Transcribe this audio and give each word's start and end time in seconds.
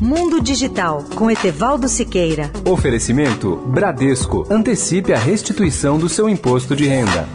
Mundo 0.00 0.40
Digital 0.40 1.04
com 1.14 1.30
Etevaldo 1.30 1.86
Siqueira. 1.88 2.50
Oferecimento 2.64 3.56
Bradesco. 3.56 4.46
Antecipe 4.50 5.12
a 5.12 5.18
restituição 5.18 5.98
do 5.98 6.08
seu 6.08 6.28
imposto 6.28 6.74
de 6.74 6.86
renda. 6.86 7.28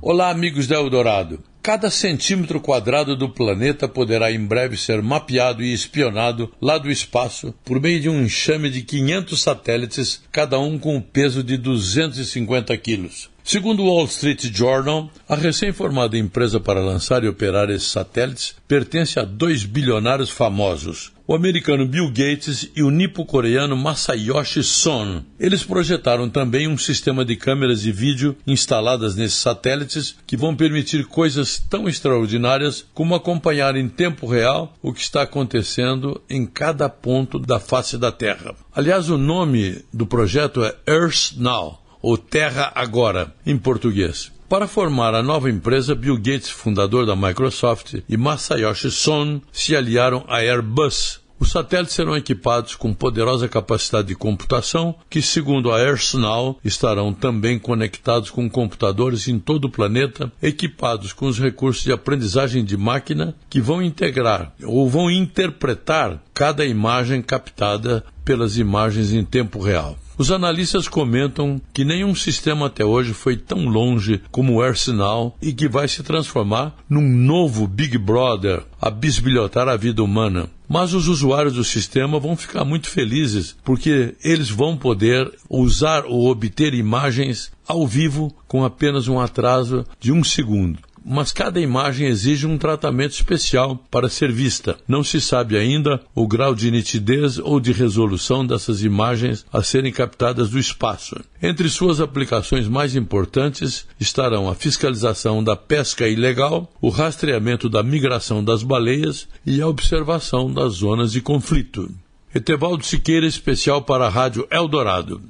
Olá, 0.00 0.30
amigos 0.30 0.68
da 0.68 0.76
Eldorado. 0.76 1.42
Cada 1.60 1.90
centímetro 1.90 2.60
quadrado 2.60 3.16
do 3.16 3.28
planeta 3.28 3.88
poderá 3.88 4.30
em 4.30 4.38
breve 4.46 4.76
ser 4.76 5.02
mapeado 5.02 5.64
e 5.64 5.72
espionado 5.72 6.52
lá 6.62 6.78
do 6.78 6.88
espaço 6.88 7.52
por 7.64 7.80
meio 7.80 8.00
de 8.00 8.08
um 8.08 8.22
enxame 8.22 8.70
de 8.70 8.82
500 8.82 9.42
satélites, 9.42 10.22
cada 10.30 10.60
um 10.60 10.78
com 10.78 10.96
o 10.96 11.02
peso 11.02 11.42
de 11.42 11.56
250 11.56 12.76
quilos. 12.78 13.28
Segundo 13.46 13.84
o 13.84 13.86
Wall 13.86 14.06
Street 14.06 14.52
Journal, 14.52 15.08
a 15.28 15.36
recém-formada 15.36 16.18
empresa 16.18 16.58
para 16.58 16.80
lançar 16.80 17.22
e 17.22 17.28
operar 17.28 17.70
esses 17.70 17.88
satélites 17.88 18.56
pertence 18.66 19.20
a 19.20 19.22
dois 19.22 19.62
bilionários 19.62 20.30
famosos, 20.30 21.12
o 21.24 21.32
americano 21.32 21.86
Bill 21.86 22.08
Gates 22.08 22.68
e 22.74 22.82
o 22.82 22.90
nipo-coreano 22.90 23.76
Masayoshi 23.76 24.64
Son. 24.64 25.22
Eles 25.38 25.62
projetaram 25.62 26.28
também 26.28 26.66
um 26.66 26.76
sistema 26.76 27.24
de 27.24 27.36
câmeras 27.36 27.82
de 27.82 27.92
vídeo 27.92 28.36
instaladas 28.44 29.14
nesses 29.14 29.38
satélites 29.38 30.16
que 30.26 30.36
vão 30.36 30.56
permitir 30.56 31.04
coisas 31.04 31.56
tão 31.70 31.88
extraordinárias 31.88 32.84
como 32.92 33.14
acompanhar 33.14 33.76
em 33.76 33.88
tempo 33.88 34.26
real 34.26 34.74
o 34.82 34.92
que 34.92 35.02
está 35.02 35.22
acontecendo 35.22 36.20
em 36.28 36.46
cada 36.46 36.88
ponto 36.88 37.38
da 37.38 37.60
face 37.60 37.96
da 37.96 38.10
Terra. 38.10 38.56
Aliás, 38.74 39.08
o 39.08 39.16
nome 39.16 39.84
do 39.92 40.04
projeto 40.04 40.64
é 40.64 40.74
Earth 40.84 41.36
Now 41.36 41.85
ou 42.06 42.16
Terra 42.16 42.70
Agora, 42.72 43.34
em 43.44 43.58
português. 43.58 44.30
Para 44.48 44.68
formar 44.68 45.12
a 45.12 45.24
nova 45.24 45.50
empresa, 45.50 45.92
Bill 45.92 46.16
Gates, 46.16 46.48
fundador 46.48 47.04
da 47.04 47.16
Microsoft, 47.16 47.94
e 48.08 48.16
Masayoshi 48.16 48.92
Son 48.92 49.40
se 49.50 49.74
aliaram 49.74 50.24
à 50.28 50.40
Airbus. 50.40 51.20
Os 51.38 51.50
satélites 51.50 51.94
serão 51.94 52.16
equipados 52.16 52.74
com 52.74 52.94
poderosa 52.94 53.48
capacidade 53.48 54.08
de 54.08 54.14
computação, 54.14 54.94
que, 55.08 55.20
segundo 55.20 55.70
a 55.70 55.78
AirSnow, 55.78 56.58
estarão 56.64 57.12
também 57.12 57.58
conectados 57.58 58.30
com 58.30 58.48
computadores 58.48 59.28
em 59.28 59.38
todo 59.38 59.66
o 59.66 59.70
planeta, 59.70 60.32
equipados 60.42 61.12
com 61.12 61.26
os 61.26 61.38
recursos 61.38 61.84
de 61.84 61.92
aprendizagem 61.92 62.64
de 62.64 62.76
máquina 62.76 63.34
que 63.50 63.60
vão 63.60 63.82
integrar 63.82 64.52
ou 64.62 64.88
vão 64.88 65.10
interpretar 65.10 66.22
cada 66.32 66.64
imagem 66.64 67.20
captada 67.20 68.04
pelas 68.24 68.56
imagens 68.56 69.12
em 69.12 69.24
tempo 69.24 69.62
real. 69.62 69.96
Os 70.18 70.30
analistas 70.30 70.88
comentam 70.88 71.60
que 71.74 71.84
nenhum 71.84 72.14
sistema 72.14 72.66
até 72.66 72.82
hoje 72.82 73.12
foi 73.12 73.36
tão 73.36 73.66
longe 73.66 74.22
como 74.30 74.54
o 74.54 74.62
Arsenal 74.62 75.36
e 75.42 75.52
que 75.52 75.68
vai 75.68 75.86
se 75.86 76.02
transformar 76.02 76.74
num 76.88 77.06
novo 77.06 77.66
Big 77.66 77.98
Brother 77.98 78.64
a 78.80 78.88
bisbilhotar 78.88 79.68
a 79.68 79.76
vida 79.76 80.02
humana. 80.02 80.48
Mas 80.68 80.94
os 80.94 81.08
usuários 81.08 81.54
do 81.54 81.64
sistema 81.64 82.18
vão 82.18 82.36
ficar 82.36 82.64
muito 82.64 82.88
felizes 82.88 83.56
porque 83.64 84.14
eles 84.22 84.50
vão 84.50 84.76
poder 84.76 85.32
usar 85.48 86.04
ou 86.04 86.28
obter 86.28 86.74
imagens 86.74 87.52
ao 87.66 87.86
vivo 87.86 88.34
com 88.46 88.64
apenas 88.64 89.08
um 89.08 89.20
atraso 89.20 89.84
de 90.00 90.12
um 90.12 90.24
segundo 90.24 90.85
mas 91.08 91.30
cada 91.30 91.60
imagem 91.60 92.08
exige 92.08 92.46
um 92.46 92.58
tratamento 92.58 93.12
especial 93.12 93.76
para 93.88 94.08
ser 94.08 94.32
vista. 94.32 94.76
Não 94.88 95.04
se 95.04 95.20
sabe 95.20 95.56
ainda 95.56 96.00
o 96.14 96.26
grau 96.26 96.52
de 96.52 96.68
nitidez 96.68 97.38
ou 97.38 97.60
de 97.60 97.70
resolução 97.70 98.44
dessas 98.44 98.82
imagens 98.82 99.46
a 99.52 99.62
serem 99.62 99.92
captadas 99.92 100.50
do 100.50 100.58
espaço. 100.58 101.14
Entre 101.40 101.68
suas 101.68 102.00
aplicações 102.00 102.66
mais 102.66 102.96
importantes 102.96 103.86
estarão 104.00 104.48
a 104.48 104.54
fiscalização 104.54 105.44
da 105.44 105.54
pesca 105.54 106.08
ilegal, 106.08 106.68
o 106.80 106.88
rastreamento 106.88 107.68
da 107.68 107.84
migração 107.84 108.42
das 108.42 108.64
baleias 108.64 109.28
e 109.46 109.62
a 109.62 109.68
observação 109.68 110.52
das 110.52 110.72
zonas 110.74 111.12
de 111.12 111.20
conflito. 111.20 111.88
Etevaldo 112.36 112.84
Siqueira, 112.84 113.26
especial 113.26 113.80
para 113.80 114.06
a 114.06 114.10
Rádio 114.10 114.46
Eldorado. 114.50 115.22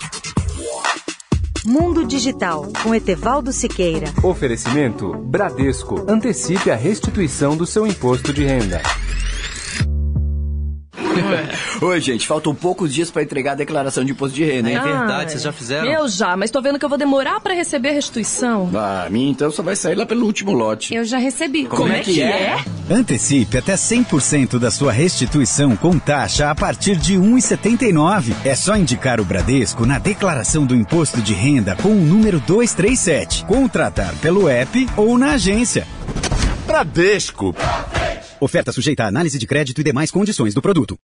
Mundo 1.67 2.07
Digital, 2.07 2.69
com 2.81 2.95
Etevaldo 2.95 3.53
Siqueira. 3.53 4.07
Oferecimento 4.23 5.13
Bradesco. 5.15 6.05
Antecipe 6.09 6.71
a 6.71 6.77
restituição 6.77 7.57
do 7.57 7.67
seu 7.67 7.85
imposto 7.85 8.33
de 8.33 8.45
renda. 8.45 8.81
Oi, 11.83 12.01
gente, 12.01 12.27
faltam 12.27 12.55
poucos 12.55 12.93
dias 12.93 13.11
para 13.11 13.23
entregar 13.23 13.53
a 13.53 13.55
declaração 13.55 14.05
de 14.05 14.13
imposto 14.13 14.35
de 14.35 14.45
renda, 14.45 14.71
hein? 14.71 14.77
É 14.77 14.81
verdade, 14.81 15.31
vocês 15.33 15.43
já 15.43 15.53
fizeram? 15.53 15.87
Eu 15.87 16.09
já, 16.09 16.37
mas 16.37 16.51
tô 16.51 16.61
vendo 16.61 16.79
que 16.79 16.85
eu 16.85 16.89
vou 16.89 16.99
demorar 16.99 17.41
para 17.41 17.55
receber 17.55 17.91
a 17.91 17.93
restituição. 17.93 18.71
Ah, 18.75 19.05
a 19.07 19.11
minha 19.11 19.31
então 19.31 19.51
só 19.51 19.63
vai 19.63 19.77
sair 19.77 19.95
lá 19.95 20.07
pelo 20.07 20.25
último 20.27 20.53
lote. 20.53 20.95
Eu 20.95 21.05
já 21.05 21.19
recebi. 21.19 21.65
Como, 21.65 21.83
Como 21.83 21.93
é 21.93 22.01
que 22.01 22.23
é? 22.23 22.57
Antecipe 22.91 23.59
até 23.59 23.75
100% 23.75 24.59
da 24.59 24.71
sua 24.71 24.93
restituição 24.93 25.77
com 25.77 25.99
taxa 25.99 26.51
a 26.51 26.55
partir 26.55 26.97
de 26.97 27.15
1,79. 27.17 28.33
É 28.45 28.55
só 28.55 28.77
indicar 28.77 29.21
o 29.21 29.25
Bradesco 29.25 29.85
na 29.85 29.99
declaração 29.99 30.65
do 30.65 30.75
imposto 30.75 31.21
de 31.21 31.35
renda 31.35 31.77
com 31.77 31.91
o 31.91 31.95
número 32.01 32.41
237. 32.41 33.45
Contratar 33.47 34.15
pelo 34.17 34.49
app 34.49 34.89
ou 34.97 35.19
na 35.19 35.33
agência. 35.33 35.87
Bradesco. 36.67 37.55
Oferta 38.41 38.71
sujeita 38.71 39.05
à 39.05 39.07
análise 39.07 39.39
de 39.39 39.47
crédito 39.47 39.81
e 39.81 39.85
demais 39.85 40.11
condições 40.11 40.53
do 40.53 40.61
produto. 40.61 40.99